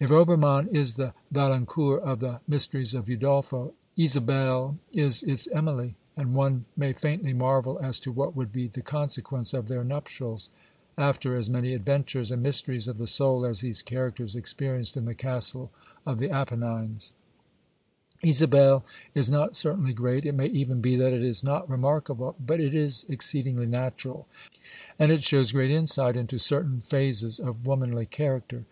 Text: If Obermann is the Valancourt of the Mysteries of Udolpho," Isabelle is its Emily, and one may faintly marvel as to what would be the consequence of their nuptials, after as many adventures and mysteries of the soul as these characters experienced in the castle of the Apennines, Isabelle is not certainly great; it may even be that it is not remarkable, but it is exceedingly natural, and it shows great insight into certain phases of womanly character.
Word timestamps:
If 0.00 0.10
Obermann 0.10 0.68
is 0.74 0.94
the 0.94 1.12
Valancourt 1.30 2.02
of 2.02 2.20
the 2.20 2.40
Mysteries 2.48 2.94
of 2.94 3.04
Udolpho," 3.06 3.74
Isabelle 3.98 4.78
is 4.94 5.22
its 5.22 5.46
Emily, 5.48 5.94
and 6.16 6.32
one 6.32 6.64
may 6.74 6.94
faintly 6.94 7.34
marvel 7.34 7.78
as 7.78 8.00
to 8.00 8.10
what 8.10 8.34
would 8.34 8.50
be 8.50 8.66
the 8.66 8.80
consequence 8.80 9.52
of 9.52 9.68
their 9.68 9.84
nuptials, 9.84 10.48
after 10.96 11.36
as 11.36 11.50
many 11.50 11.74
adventures 11.74 12.30
and 12.30 12.42
mysteries 12.42 12.88
of 12.88 12.96
the 12.96 13.06
soul 13.06 13.44
as 13.44 13.60
these 13.60 13.82
characters 13.82 14.34
experienced 14.34 14.96
in 14.96 15.04
the 15.04 15.14
castle 15.14 15.70
of 16.06 16.18
the 16.18 16.30
Apennines, 16.30 17.12
Isabelle 18.22 18.86
is 19.14 19.30
not 19.30 19.54
certainly 19.54 19.92
great; 19.92 20.24
it 20.24 20.32
may 20.32 20.46
even 20.46 20.80
be 20.80 20.96
that 20.96 21.12
it 21.12 21.22
is 21.22 21.44
not 21.44 21.68
remarkable, 21.68 22.34
but 22.40 22.58
it 22.58 22.74
is 22.74 23.04
exceedingly 23.10 23.66
natural, 23.66 24.26
and 24.98 25.12
it 25.12 25.22
shows 25.24 25.52
great 25.52 25.70
insight 25.70 26.16
into 26.16 26.38
certain 26.38 26.80
phases 26.80 27.38
of 27.38 27.66
womanly 27.66 28.06
character. 28.06 28.64